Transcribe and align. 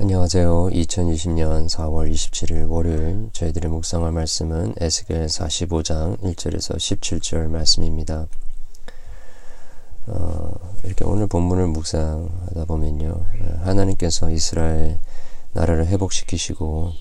안녕하세요. 0.00 0.70
2020년 0.72 1.68
4월 1.68 2.10
27일 2.10 2.70
월요일 2.70 3.28
저희들의 3.34 3.70
묵상할 3.70 4.12
말씀은 4.12 4.76
에스겔 4.80 5.26
45장 5.26 6.18
1절에서 6.20 6.76
17절 6.76 7.48
말씀입니다. 7.48 8.26
어, 10.06 10.52
이렇게 10.84 11.04
오늘 11.04 11.26
본문을 11.26 11.66
묵상하다 11.66 12.64
보면요. 12.64 13.26
하나님께서 13.60 14.30
이스라엘 14.30 14.98
나라를 15.52 15.86
회복시키시고 15.88 16.92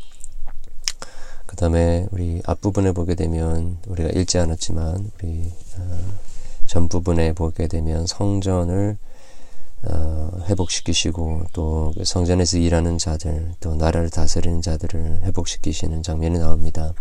그 1.45 1.55
다음에 1.55 2.05
우리 2.11 2.41
앞부분에 2.45 2.91
보게 2.91 3.15
되면 3.15 3.77
우리가 3.87 4.09
읽지 4.09 4.39
않았지만 4.39 5.11
우리 5.23 5.53
어, 5.77 5.99
전부분에 6.65 7.31
보게 7.31 7.67
되면 7.67 8.05
성전을 8.05 8.97
어, 9.83 10.31
회복시키시고 10.47 11.45
또그 11.53 12.03
성전에서 12.03 12.57
일하는 12.57 12.97
자들 12.97 13.53
또 13.59 13.75
나라를 13.75 14.09
다스리는 14.09 14.61
자들을 14.61 15.21
회복시키시는 15.23 16.03
장면이 16.03 16.39
나옵니다. 16.39 16.93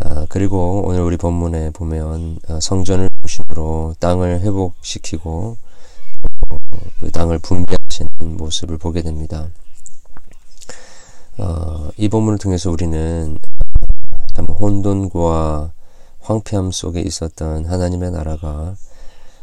아, 0.00 0.26
그리고 0.28 0.82
오늘 0.86 1.00
우리 1.02 1.16
본문에 1.16 1.70
보면 1.70 2.38
어, 2.48 2.60
성전을 2.60 3.08
중심으로 3.20 3.94
땅을 4.00 4.40
회복시키고 4.40 5.56
그 7.00 7.10
땅을 7.10 7.38
분배하시는 7.38 8.36
모습을 8.36 8.78
보게 8.78 9.02
됩니다. 9.02 9.48
어, 11.38 11.88
이 11.96 12.08
본문을 12.08 12.38
통해서 12.38 12.70
우리는 12.70 13.38
참 14.34 14.46
혼돈과 14.46 15.72
황폐함 16.20 16.72
속에 16.72 17.00
있었던 17.00 17.64
하나님의 17.64 18.10
나라가 18.10 18.76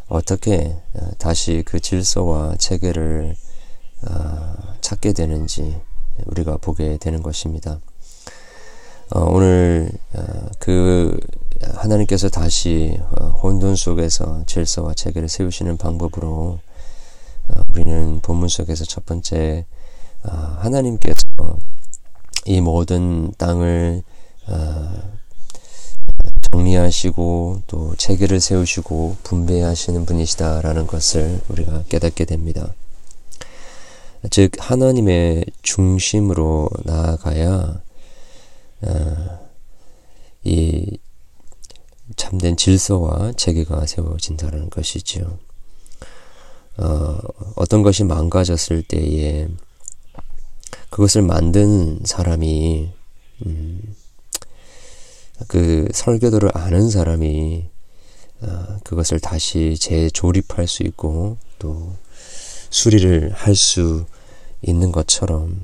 어떻게 0.07 0.77
어, 0.93 1.09
다시 1.17 1.63
그 1.65 1.79
질서와 1.79 2.55
체계를 2.57 3.35
어, 4.07 4.53
찾게 4.81 5.13
되는지 5.13 5.81
우리가 6.25 6.57
보게 6.57 6.97
되는 6.97 7.23
것입니다. 7.23 7.79
어, 9.13 9.19
오늘 9.21 9.91
그 10.59 11.19
하나님께서 11.75 12.29
다시 12.29 12.99
혼돈 13.43 13.75
속에서 13.75 14.43
질서와 14.45 14.93
체계를 14.93 15.29
세우시는 15.29 15.77
방법으로 15.77 16.59
우리는 17.69 18.19
본문 18.21 18.47
속에서 18.49 18.83
첫 18.83 19.05
번째 19.05 19.65
하나님께서 20.23 21.21
이 22.45 22.61
모든 22.61 23.31
땅을 23.37 24.03
정리하시고 26.55 27.63
또 27.67 27.95
체계를 27.95 28.39
세우시고 28.39 29.17
분배하시는 29.23 30.05
분이시다라는 30.05 30.87
것을 30.87 31.41
우리가 31.49 31.83
깨닫게 31.89 32.23
됩니다. 32.25 32.73
즉 34.31 34.51
하나님의 34.57 35.45
중심으로 35.61 36.69
나아가야 36.83 37.81
어, 38.81 39.39
이 40.43 40.97
참된 42.15 42.55
질서와 42.55 43.33
체계가 43.33 43.85
세워진다는 43.85 44.69
것이지요. 44.69 45.37
어, 46.77 47.17
어떤 47.55 47.83
것이 47.83 48.03
망가졌을 48.03 48.83
때에 48.83 49.47
그것을 50.89 51.21
만든 51.21 51.99
사람이 52.05 52.91
음, 53.45 53.95
그 55.47 55.87
설교도를 55.93 56.51
아는 56.53 56.89
사람이 56.89 57.69
어, 58.41 58.77
그것을 58.83 59.19
다시 59.19 59.75
재조립할 59.77 60.67
수 60.67 60.83
있고 60.83 61.37
또 61.59 61.95
수리를 62.69 63.31
할 63.33 63.55
수 63.55 64.05
있는 64.61 64.91
것처럼 64.91 65.63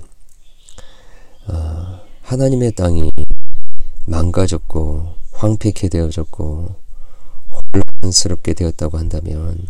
어, 1.48 2.00
하나님의 2.22 2.74
땅이 2.74 3.12
망가졌고 4.06 5.16
황폐케 5.34 5.90
되어졌고 5.90 6.76
혼란스럽게 8.02 8.54
되었다고 8.54 8.98
한다면 8.98 9.68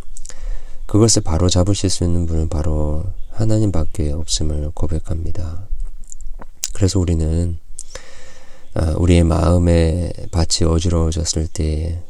그것을 0.85 1.21
바로 1.21 1.47
잡으실 1.49 1.89
수 1.89 2.03
있는 2.03 2.25
분은 2.25 2.49
바로 2.49 3.05
하나님밖에 3.29 4.11
없음을 4.11 4.71
고백합니다. 4.73 5.67
그래서 6.73 6.99
우리는 6.99 7.57
아, 7.63 7.70
우리의 8.97 9.23
마음의 9.23 10.13
밭이 10.31 10.69
어지러워졌을 10.69 11.47
때, 11.47 12.01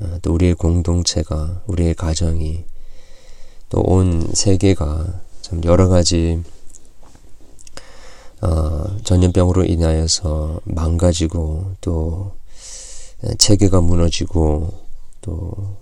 아, 0.00 0.18
또 0.22 0.34
우리의 0.34 0.54
공동체가, 0.54 1.62
우리의 1.66 1.94
가정이, 1.94 2.64
또 3.68 3.82
온 3.82 4.30
세계가 4.32 5.20
참 5.40 5.60
여러 5.64 5.88
가지 5.88 6.42
어, 8.40 8.96
전염병으로 9.02 9.64
인하여서 9.64 10.60
망가지고 10.64 11.74
또 11.80 12.36
체계가 13.38 13.80
무너지고 13.80 14.72
또 15.22 15.76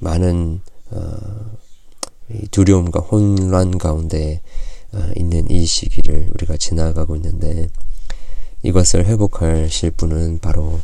많은 0.00 0.60
어, 0.90 1.16
두려움과 2.50 3.00
혼란 3.00 3.78
가운데 3.78 4.40
어, 4.92 4.98
있는 5.16 5.48
이 5.50 5.64
시기를 5.66 6.30
우리가 6.34 6.56
지나가고 6.56 7.16
있는데 7.16 7.68
이것을 8.62 9.06
회복하실 9.06 9.92
분은 9.92 10.40
바로 10.40 10.80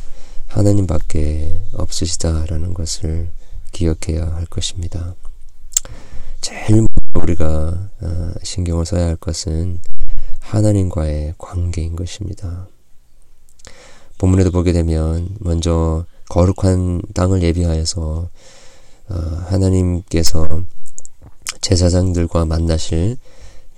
하나님밖에 0.47 1.61
없으시다라는 1.73 2.73
것을 2.73 3.29
기억해야 3.71 4.25
할 4.33 4.45
것입니다. 4.45 5.15
제일 6.41 6.87
우리가 7.13 7.89
어, 8.01 8.33
신경을 8.41 8.85
써야 8.85 9.07
할 9.07 9.15
것은 9.15 9.79
하나님과의 10.39 11.35
관계인 11.37 11.95
것입니다. 11.95 12.67
본문에도 14.17 14.51
보게 14.51 14.71
되면 14.71 15.29
먼저 15.39 16.05
거룩한 16.29 17.01
땅을 17.13 17.43
예비하여서 17.43 18.29
어, 19.09 19.13
하나님께서 19.13 20.63
제사장들과 21.61 22.45
만나실 22.45 23.17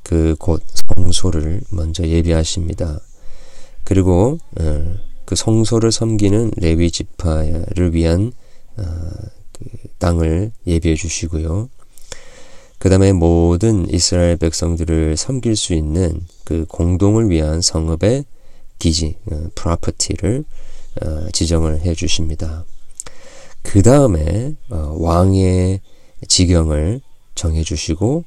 그 0.04 0.36
곳 0.40 0.64
성소를 0.96 1.62
먼저 1.72 2.08
예비하십니다. 2.08 3.00
그리고 3.84 4.38
어, 4.60 4.96
그 5.26 5.36
성소를 5.36 5.92
섬기는 5.92 6.52
레위 6.58 6.92
지파를 6.92 7.94
위한 7.94 8.32
어, 8.78 8.84
그 9.54 9.66
땅을 9.98 10.52
예비해 10.66 10.96
주시고요. 10.96 11.70
그 12.78 12.90
다음에 12.90 13.12
모든 13.12 13.90
이스라엘 13.90 14.38
백성들을 14.38 15.18
섬길 15.18 15.56
수 15.56 15.74
있는 15.74 16.26
그 16.46 16.66
공동을 16.70 17.30
위한 17.30 17.62
성읍의 17.62 18.24
기지, 18.80 19.18
프로퍼티를 19.56 20.46
어, 21.02 21.28
지정을 21.34 21.82
해 21.82 21.94
주십니다. 21.94 22.64
그 23.62 23.82
다음에 23.82 24.56
왕의 24.70 25.82
지경을 26.28 27.02
정해 27.36 27.64
주시고 27.64 28.24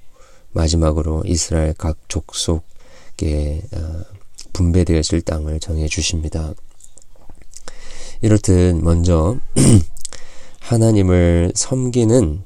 마지막으로 0.53 1.23
이스라엘 1.27 1.73
각 1.75 1.97
족속의 2.09 3.63
분배되었을 4.53 5.23
땅을 5.23 5.61
정해 5.61 5.89
주십니다. 5.89 6.55
이렇듯 8.21 8.77
먼저 8.83 9.37
하나님을 10.61 11.53
섬기는 11.55 12.43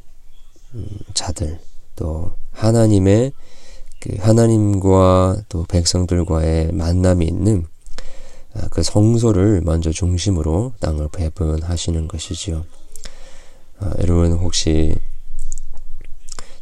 음, 0.75 0.87
자들 1.15 1.61
또 1.97 2.33
하나님의 2.53 3.33
그 4.01 4.17
하나님과 4.19 5.43
또 5.49 5.65
백성들과의 5.65 6.73
만남이 6.73 7.27
있는 7.27 7.67
아, 8.55 8.69
그 8.71 8.83
성소를 8.83 9.63
먼저 9.65 9.91
중심으로 9.91 10.73
땅을 10.81 11.09
배분하시는 11.13 12.09
것이지요. 12.09 12.65
아, 13.81 13.93
여러분 14.01 14.33
혹시 14.33 14.95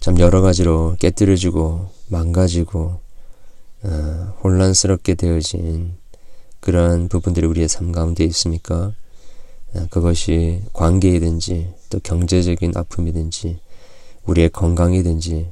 참 0.01 0.19
여러 0.19 0.41
가지로 0.43 0.97
깨뜨려지고 0.99 1.89
망가지고 2.09 3.04
어, 3.85 4.35
혼란스럽게 4.43 5.15
되어진 5.15 5.97
그러한 6.61 7.09
부분들이 7.09 7.47
우리의 7.47 7.69
삶 7.69 7.93
가운데 7.93 8.25
있습니까? 8.25 8.95
어, 9.75 9.87
그것이 9.91 10.63
관계이든지 10.73 11.75
또 11.91 12.01
경제적인 12.01 12.73
아픔이든지 12.75 13.61
우리의 14.25 14.49
건강이든지 14.49 15.51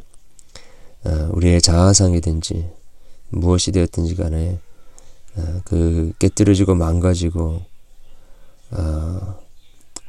어, 1.05 1.29
우리의 1.33 1.61
자아상이든지 1.61 2.71
무엇이 3.31 3.73
되었든지 3.73 4.15
간에 4.17 4.59
그 5.65 6.13
깨뜨려지고 6.19 6.75
망가지고 6.75 7.63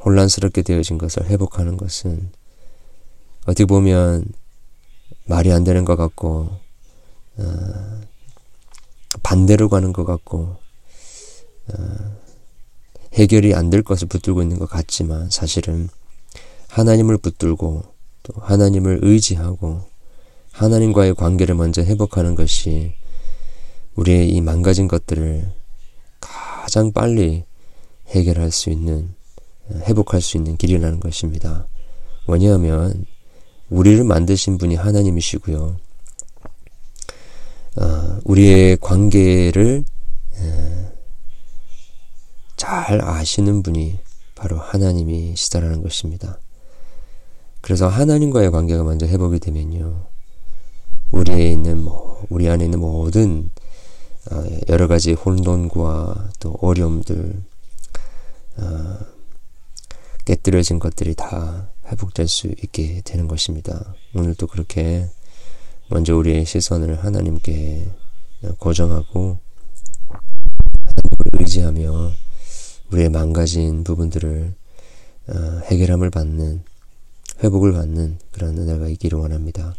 혼란스럽게 0.03 0.61
되어진 0.61 0.97
것을 0.97 1.25
회복하는 1.25 1.77
것은 1.77 2.29
어떻게 3.43 3.63
보면 3.63 4.25
말이 5.25 5.53
안 5.53 5.63
되는 5.63 5.85
것 5.85 5.95
같고 5.95 6.49
반대로 9.23 9.69
가는 9.69 9.93
것 9.93 10.05
같고 10.05 10.57
어, 11.69 12.13
해결이 13.13 13.53
안 13.55 13.69
될 13.69 13.83
것을 13.83 14.07
붙들고 14.07 14.41
있는 14.41 14.59
것 14.59 14.69
같지만 14.69 15.29
사실은 15.29 15.89
하나님을 16.69 17.17
붙들고 17.17 17.83
또 18.23 18.33
하나님을 18.41 18.99
의지하고 19.01 19.81
하나님과의 20.51 21.15
관계를 21.15 21.55
먼저 21.55 21.81
회복하는 21.83 22.35
것이 22.35 22.93
우리의 23.95 24.29
이 24.29 24.41
망가진 24.41 24.87
것들을 24.87 25.51
가장 26.19 26.91
빨리 26.91 27.43
해결할 28.07 28.51
수 28.51 28.69
있는, 28.69 29.13
회복할 29.71 30.21
수 30.21 30.37
있는 30.37 30.57
길이라는 30.57 30.99
것입니다. 30.99 31.67
왜냐하면 32.27 33.05
우리를 33.69 34.03
만드신 34.03 34.57
분이 34.57 34.75
하나님이시고요. 34.75 35.77
어, 37.77 38.19
우리의 38.23 38.77
관계를 38.77 39.83
잘 42.63 43.01
아시는 43.01 43.61
분이 43.61 43.99
바로 44.35 44.57
하나님이시다라는 44.57 45.83
것입니다. 45.83 46.39
그래서 47.61 47.87
하나님과의 47.87 48.51
관계가 48.51 48.83
먼저 48.83 49.05
회복이 49.05 49.39
되면요. 49.39 50.05
우리에 51.11 51.51
있는 51.51 51.83
뭐 51.83 52.25
우리 52.29 52.49
안에 52.49 52.65
있는 52.65 52.79
모든 52.79 53.51
어, 54.31 54.43
여러 54.69 54.87
가지 54.87 55.13
혼돈과 55.13 56.29
또 56.39 56.57
어려움들 56.61 57.43
어, 58.57 58.97
깨뜨려진 60.25 60.79
것들이 60.79 61.15
다 61.15 61.69
회복될 61.87 62.27
수 62.29 62.47
있게 62.47 63.01
되는 63.03 63.27
것입니다. 63.27 63.93
오늘도 64.15 64.47
그렇게 64.47 65.09
먼저 65.93 66.15
우리의 66.15 66.43
시선을 66.43 67.03
하나님께 67.03 67.87
고정하고 68.57 69.37
하나님을 70.07 71.39
의지하며 71.39 72.11
우리의 72.91 73.09
망가진 73.09 73.83
부분들을 73.83 74.55
어, 75.27 75.61
해결함을 75.65 76.09
받는 76.09 76.63
회복을 77.43 77.73
받는 77.73 78.17
그런 78.31 78.57
은혜가 78.57 78.87
있기를 78.87 79.19
원합니다. 79.19 79.75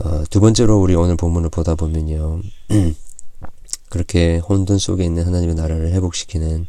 어, 0.00 0.24
두 0.28 0.40
번째로 0.40 0.78
우리 0.78 0.94
오늘 0.94 1.16
본문을 1.16 1.48
보다 1.48 1.74
보면요. 1.74 2.42
그렇게 3.88 4.36
혼돈 4.36 4.76
속에 4.76 5.04
있는 5.04 5.24
하나님의 5.24 5.54
나라를 5.54 5.90
회복시키는 5.92 6.66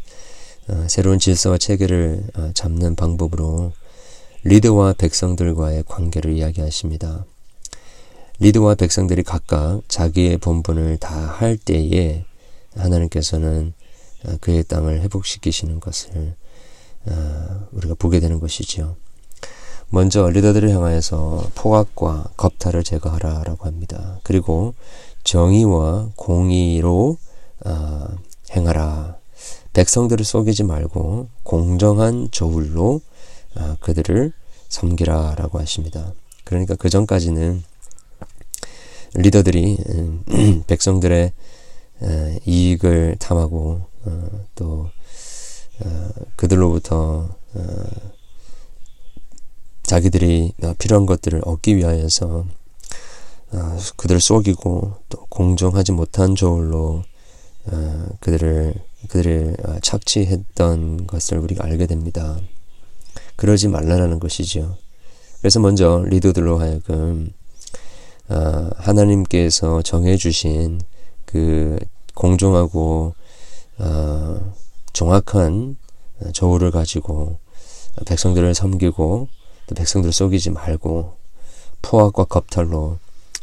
어, 0.69 0.85
새로운 0.87 1.19
질서와 1.19 1.57
체계를 1.57 2.23
어, 2.37 2.51
잡는 2.53 2.95
방법으로 2.95 3.73
리드와 4.45 4.93
백성들과의 4.93 5.83
관계를 5.85 6.37
이야기하십니다. 6.37 7.25
리드와 8.39 8.75
백성들이 8.75 9.23
각각 9.23 9.81
자기의 9.87 10.37
본분을 10.37 10.97
다 10.97 11.19
할 11.39 11.57
때에 11.57 12.25
하나님께서는 12.75 13.73
어, 14.25 14.35
그의 14.41 14.63
땅을 14.63 15.01
회복시키시는 15.01 15.79
것을 15.79 16.35
어, 17.05 17.67
우리가 17.71 17.95
보게 17.97 18.19
되는 18.19 18.39
것이지요. 18.39 18.95
먼저 19.89 20.29
리더들을 20.29 20.69
향하여서 20.69 21.51
포악과 21.55 22.29
겁탈을 22.37 22.83
제거하라라고 22.83 23.65
합니다. 23.65 24.19
그리고 24.23 24.75
정의와 25.23 26.09
공의로 26.15 27.17
어, 27.65 28.07
행하라. 28.51 29.17
백성들을 29.73 30.25
속이지 30.25 30.63
말고 30.63 31.29
공정한 31.43 32.27
저울로 32.31 33.01
어, 33.55 33.75
그들을 33.79 34.31
섬기라라고 34.67 35.59
하십니다. 35.59 36.13
그러니까 36.43 36.75
그 36.75 36.89
전까지는 36.89 37.63
리더들이 39.15 39.77
음, 39.89 40.23
백성들의 40.67 41.31
어, 42.01 42.37
이익을 42.45 43.17
탐하고 43.19 43.81
어, 44.05 44.29
또 44.55 44.89
어, 45.83 46.09
그들로부터 46.35 47.35
어, 47.53 47.83
자기들이 49.83 50.53
필요한 50.77 51.05
것들을 51.05 51.41
얻기 51.43 51.75
위하여서 51.75 52.45
어, 53.51 53.77
그들을 53.97 54.21
속이고 54.21 54.93
또 55.09 55.25
공정하지 55.29 55.93
못한 55.93 56.35
저울로 56.35 57.03
어, 57.65 58.05
그들을 58.19 58.73
그들을 59.09 59.55
어, 59.65 59.79
착취했던 59.81 61.07
것을 61.07 61.39
우리가 61.39 61.65
알게 61.65 61.87
됩니다. 61.87 62.39
그러지 63.35 63.69
말라라는 63.69 64.19
것이죠. 64.19 64.77
그래서 65.39 65.59
먼저 65.59 66.03
리더들로 66.05 66.59
하여금 66.59 67.31
어, 67.31 67.38
하나님께서 68.77 69.81
정해주신 69.81 70.81
그 71.25 71.77
공정하고 72.13 73.13
어, 73.79 74.53
정확한 74.93 75.77
저울을 76.33 76.71
가지고 76.71 77.37
백성들을 78.05 78.53
섬기고 78.53 79.27
또 79.67 79.75
백성들을 79.75 80.11
속이지 80.11 80.51
말고 80.51 81.15
포악과 81.81 82.25
겁탈로 82.25 82.97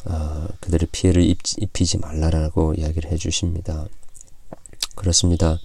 어, 0.04 0.46
그들의 0.60 0.88
피해를 0.92 1.22
입, 1.22 1.38
입히지 1.56 1.98
말라라고 1.98 2.74
이야기를 2.74 3.10
해주십니다. 3.10 3.86
그렇습니다. 4.94 5.58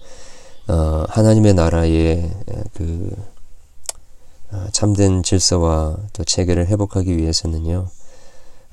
어, 0.68 1.04
하나님의 1.08 1.54
나라의 1.54 2.30
그 2.74 3.10
어, 4.52 4.66
참된 4.72 5.22
질서와 5.22 5.96
또 6.12 6.24
체계를 6.24 6.66
회복하기 6.66 7.16
위해서는요. 7.16 7.88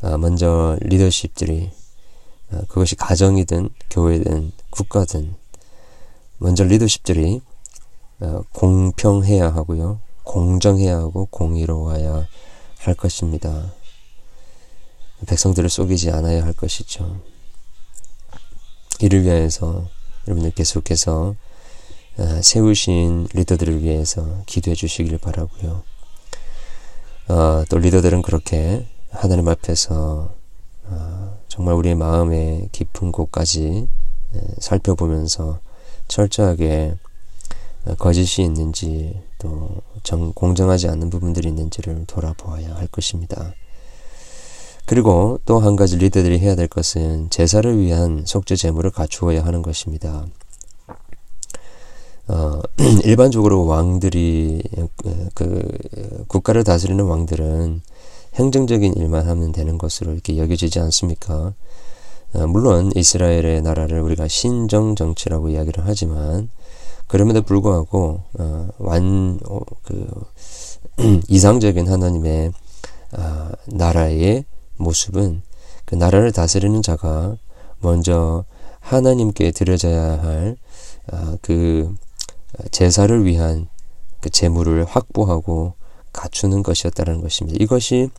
어, 0.02 0.18
먼저 0.18 0.78
리더십들이 0.82 1.72
어, 2.52 2.62
그것이 2.68 2.96
가정이든 2.96 3.70
교회든 3.90 4.52
국가든 4.70 5.36
먼저 6.38 6.64
리더십들이 6.64 7.42
어, 8.22 8.44
공평해야 8.54 9.54
하고요. 9.54 10.00
공정해야 10.24 10.98
하고 10.98 11.26
공의로워야 11.32 12.28
할 12.80 12.94
것입니다. 12.94 13.74
백성들을 15.28 15.70
속이지 15.70 16.12
않아야 16.12 16.44
할 16.44 16.54
것이죠. 16.54 17.22
이를 19.02 19.24
위하여서 19.24 19.88
여러분들 20.28 20.52
계속해서 20.52 21.36
어, 22.18 22.42
세우신 22.42 23.30
리더들을 23.34 23.82
위해서 23.82 24.44
기도해 24.46 24.76
주시길 24.76 25.18
바라고요. 25.18 25.84
어, 27.30 27.64
또 27.70 27.78
리더들은 27.78 28.22
그렇게 28.22 28.86
하나님 29.12 29.48
앞에서 29.48 30.34
어, 30.86 31.38
정말 31.48 31.76
우리의 31.76 31.96
마음의 31.96 32.70
깊은 32.72 33.12
곳까지 33.12 33.88
살펴보면서 34.60 35.60
철저하게 36.08 36.96
거짓이 37.98 38.46
있는지 38.46 39.20
또 39.40 39.70
정, 40.04 40.34
공정하지 40.34 40.88
않는 40.90 41.10
부분들이 41.10 41.50
있는지를 41.50 42.06
돌아보아야 42.06 42.76
할 42.76 42.88
것입니다. 42.88 43.54
그리고 44.86 45.40
또 45.46 45.60
한 45.60 45.76
가지 45.76 45.98
리더들이 45.98 46.40
해야 46.40 46.56
될 46.56 46.68
것은 46.68 47.30
제사를 47.30 47.80
위한 47.80 48.24
속죄 48.26 48.56
제물을 48.56 48.90
갖추어야 48.92 49.46
하는 49.46 49.62
것입니다. 49.62 50.26
어, 52.28 52.62
일반적으로 53.04 53.66
왕들이 53.66 54.62
그 55.34 55.68
국가를 56.28 56.64
다스리는 56.64 57.04
왕들은 57.04 57.82
행정적인 58.36 58.94
일만 58.96 59.28
하면 59.28 59.52
되는 59.52 59.78
것으로 59.78 60.14
이렇게 60.14 60.38
여겨지지 60.38 60.80
않습니까? 60.80 61.54
어, 62.34 62.48
물론 62.48 62.92
이스라엘의 62.96 63.62
나라를 63.62 64.02
우리가 64.02 64.28
신정 64.28 64.96
정치라고 64.96 65.50
이야기를 65.50 65.84
하지만 65.86 66.50
그럼에도 67.08 67.42
불구하고 67.42 68.22
어, 68.38 68.70
완그 68.78 69.40
어, 69.50 69.62
이상적인 71.28 71.88
하나님의 71.88 72.52
어, 73.18 73.50
나라의 73.66 74.46
모습은 74.78 75.42
그 75.86 75.96
나라를 75.96 76.32
다스리는 76.32 76.82
자가 76.84 77.36
먼저 77.80 78.46
하나님께 78.80 79.52
드려져야 79.52 80.54
할그 81.12 81.96
어, 82.60 82.64
제사를 82.70 83.26
위한 83.26 83.68
그 84.22 84.30
재물을 84.30 84.86
확보하고 84.86 85.74
갖추는 86.20 86.64
것이었다는 86.64 87.22
것입니다. 87.22 87.58
이것이 87.62 88.10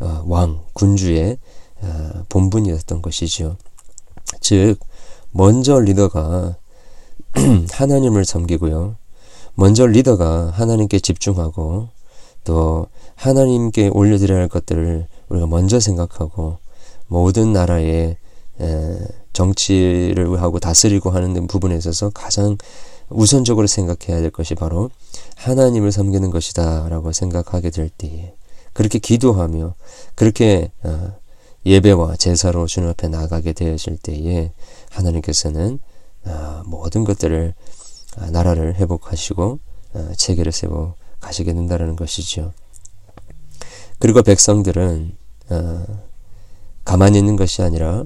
어, 0.00 0.24
왕 0.26 0.62
군주의 0.72 1.38
어, 1.82 2.24
본분이었던 2.28 3.02
것이죠. 3.02 3.56
즉 4.40 4.78
먼저 5.30 5.78
리더가 5.78 6.56
하나님을 7.72 8.24
섬기고요. 8.24 8.96
먼저 9.54 9.86
리더가 9.86 10.52
하나님께 10.54 10.98
집중하고 11.00 11.88
또 12.44 12.86
하나님께 13.14 13.88
올려드려야 13.88 14.40
할 14.40 14.48
것들을 14.48 15.06
우리가 15.28 15.46
먼저 15.46 15.78
생각하고 15.80 16.58
모든 17.06 17.52
나라의 17.52 18.16
정치를 19.32 20.40
하고 20.40 20.58
다스리고 20.58 21.10
하는 21.10 21.46
부분에 21.46 21.76
있어서 21.76 22.10
가장 22.10 22.56
우선적으로 23.14 23.66
생각해야 23.66 24.20
될 24.20 24.30
것이 24.30 24.54
바로 24.54 24.90
하나님을 25.36 25.92
섬기는 25.92 26.30
것이다 26.30 26.88
라고 26.88 27.12
생각하게 27.12 27.70
될 27.70 27.88
때에 27.88 28.34
그렇게 28.72 28.98
기도하며 28.98 29.74
그렇게 30.14 30.72
어, 30.82 31.14
예배와 31.64 32.16
제사로 32.16 32.66
주님 32.66 32.88
앞에 32.90 33.08
나가게 33.08 33.52
되어질 33.52 33.98
때에 33.98 34.52
하나님께서는 34.90 35.78
어, 36.26 36.62
모든 36.66 37.04
것들을 37.04 37.54
어, 38.18 38.26
나라를 38.30 38.74
회복하시고 38.74 39.60
체계를 40.16 40.50
세워 40.50 40.96
가시게 41.20 41.54
된다는 41.54 41.94
것이죠. 41.94 42.52
그리고 44.00 44.22
백성들은 44.22 45.16
가만히 46.84 47.18
있는 47.18 47.36
것이 47.36 47.62
아니라 47.62 48.04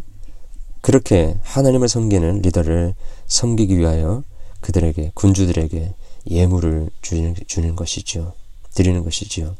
그렇게 0.83 1.38
하나님을 1.43 1.88
섬기는 1.88 2.43
리더를 2.43 2.95
섬기기 3.27 3.79
위하여 3.79 4.23
그들에게 4.61 5.12
군주들에게 5.15 5.95
예물을 6.31 6.91
주는, 7.03 7.35
주는 7.47 7.77
것이죠. 7.77 8.33
드리는 8.75 9.03
것이지요. 9.05 9.55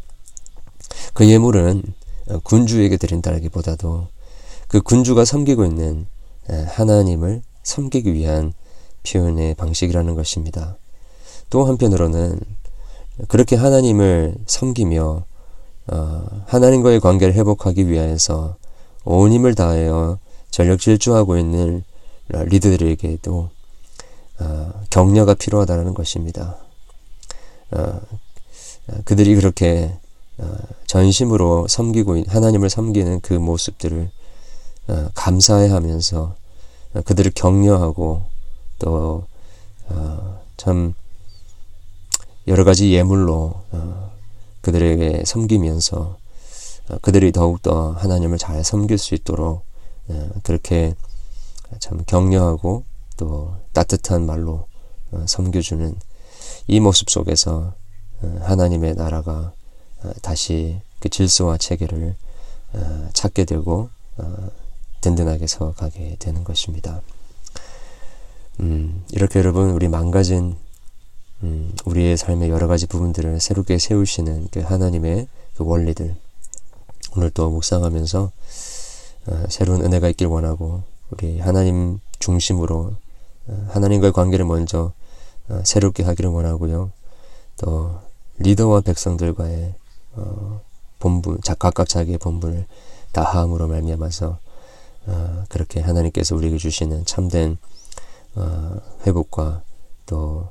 그 1.15 1.29
예물은 1.29 1.83
군주에게 2.43 2.97
드린다기보다도 2.97 4.09
그 4.69 4.81
군주가 4.81 5.25
섬기고 5.25 5.65
있는 5.65 6.07
하나님을 6.49 7.43
섬기기 7.63 8.13
위한 8.13 8.53
표현의 9.07 9.55
방식이라는 9.55 10.15
것입니다. 10.15 10.77
또 11.51 11.65
한편으로는 11.65 12.41
그렇게 13.29 13.57
하나님을 13.57 14.35
섬기며 14.47 15.25
어, 15.91 16.27
하나님과의 16.47 17.01
관계를 17.01 17.35
회복하기 17.35 17.89
위해서 17.89 18.57
온 19.05 19.33
힘을 19.33 19.55
다하여 19.55 20.19
전력 20.51 20.81
질주하고 20.81 21.39
있는 21.39 21.83
리더들에게도 22.29 23.49
어, 24.41 24.73
격려가 24.91 25.35
필요하다는 25.35 25.95
것입니다. 25.95 26.57
어, 27.71 28.01
그들이 29.05 29.35
그렇게 29.35 29.93
어, 30.39 30.57
전심으로 30.87 31.67
섬기고 31.69 32.25
하나님을 32.29 32.71
섬기는 32.71 33.21
그 33.21 33.35
모습들을 33.35 34.11
어, 34.89 35.09
감사해하면서 35.15 36.37
어, 36.95 37.01
그들을 37.03 37.33
격려하고 37.35 38.23
또참 38.79 39.35
어, 39.89 40.95
여러 42.47 42.65
가지 42.65 42.93
예물로 42.93 43.63
어, 43.73 44.13
그들에게 44.63 45.25
섬기면서 45.27 46.17
어, 46.89 46.99
그들이 47.03 47.33
더욱더 47.33 47.93
하나님을 47.93 48.39
잘 48.39 48.65
섬길 48.65 48.97
수 48.99 49.15
있도록 49.15 49.65
어, 50.09 50.31
그렇게 50.43 50.95
참 51.81 52.03
격려하고 52.07 52.85
또 53.19 53.55
따뜻한 53.75 54.25
말로 54.25 54.67
섬겨주는 55.27 55.95
이 56.69 56.81
모습 56.81 57.11
속에서 57.11 57.75
하나님의 58.41 58.95
나라가 58.95 59.53
다시 60.23 60.81
그 61.01 61.11
질서와 61.11 61.59
체계를 61.59 62.17
찾게 63.13 63.45
되고 63.45 63.91
든든하게 65.03 65.47
서가게 65.47 66.17
되는 66.19 66.45
것입니다. 66.45 67.03
음, 68.61 69.05
이렇게 69.11 69.39
여러분 69.39 69.71
우리 69.71 69.89
망가진 69.89 70.57
음, 71.43 71.73
우리의 71.85 72.17
삶의 72.17 72.51
여러 72.51 72.67
가지 72.67 72.87
부분들을 72.87 73.39
새롭게 73.39 73.79
세우시는 73.79 74.49
그 74.51 74.61
하나님의 74.61 75.29
그 75.55 75.65
원리들 75.65 76.17
오늘 77.17 77.31
또 77.31 77.51
묵상하면서 77.51 78.33
어, 79.27 79.45
새로운 79.49 79.85
은혜가 79.85 80.09
있길 80.09 80.27
원하고 80.27 80.83
우리 81.11 81.39
하나님 81.39 82.01
중심으로 82.19 82.77
어, 82.77 82.97
하나님과의 83.69 84.13
관계를 84.13 84.45
먼저 84.45 84.93
어, 85.49 85.61
새롭게 85.65 86.03
하기를 86.03 86.31
원하고요. 86.31 86.93
또 87.59 88.01
리더와 88.39 88.83
백성들과의 88.83 89.75
어, 90.15 90.61
본분, 90.99 91.41
각각 91.59 91.89
자기의 91.89 92.19
본분을 92.19 92.67
다함으로 93.13 93.69
말미암아서 93.69 94.39
어, 95.07 95.45
그렇게 95.49 95.81
하나님께서 95.81 96.37
우리에게 96.37 96.59
주시는 96.59 97.05
참된 97.07 97.57
어, 98.35 98.77
회복과 99.07 99.63
또 100.07 100.49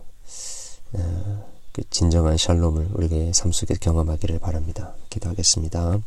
어, 0.93 1.45
그 1.71 1.83
진정한 1.89 2.37
샬롬을 2.37 2.89
우리의 2.93 3.33
삶 3.33 3.51
속에 3.51 3.75
경험하기를 3.79 4.39
바랍니다. 4.39 4.93
기도하겠습니다. 5.09 5.99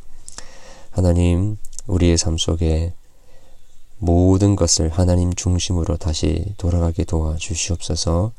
하나님, 0.90 1.56
우리의 1.86 2.18
삶 2.18 2.36
속에 2.38 2.92
모든 4.00 4.56
것을 4.56 4.88
하나님 4.88 5.32
중심으로 5.34 5.98
다시 5.98 6.54
돌아가게 6.56 7.04
도와 7.04 7.36
주시옵소서. 7.36 8.32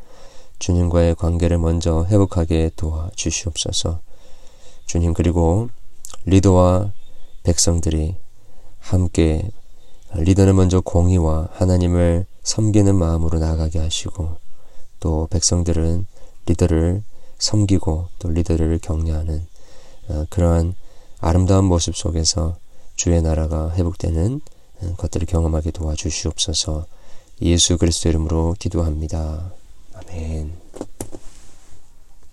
주님과의 0.58 1.16
관계를 1.16 1.60
먼저 1.60 2.06
회복하게 2.10 2.72
도와 2.76 3.12
주시옵소서. 3.16 4.00
주님 4.88 5.14
그리고 5.14 5.70
리더와 6.26 6.92
백성들이 7.44 8.16
함께 8.80 9.50
리더는 10.16 10.56
먼저 10.56 10.82
공의와 10.82 11.50
하나님을 11.52 12.26
섬기는 12.44 12.96
마음으로 12.96 13.40
나아가게 13.40 13.80
하시고 13.80 14.38
또 15.00 15.28
백성들은 15.30 16.08
리더를 16.48 17.04
섬기고 17.38 18.08
또 18.18 18.30
리더를 18.30 18.80
격려하는 18.80 19.46
어, 20.10 20.26
그러한 20.30 20.74
아름다운 21.20 21.66
모습 21.66 21.96
속에서 21.96 22.58
주의 22.96 23.22
나라가 23.22 23.72
회복되는 23.72 24.42
어, 24.42 24.61
음, 24.84 24.96
것들을 24.98 25.28
경험하게 25.28 25.72
도와주시옵소서 25.72 26.86
예수 27.42 27.78
그리스도 27.78 28.10
이름으로 28.10 28.56
기도합니다. 28.60 29.52
아멘. 29.94 30.52